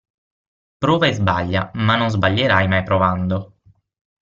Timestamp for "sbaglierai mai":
2.09-2.81